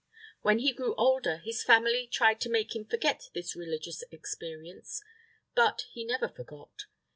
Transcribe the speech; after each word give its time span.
When 0.41 0.57
he 0.57 0.73
grew 0.73 0.95
older, 0.95 1.37
his 1.37 1.63
family 1.63 2.07
tried 2.07 2.41
to 2.41 2.49
make 2.49 2.75
him 2.75 2.85
forget 2.85 3.29
this 3.35 3.55
religious 3.55 4.03
experience, 4.09 5.03
but 5.53 5.85
he 5.91 6.03
never 6.03 6.27
forgot. 6.27 6.85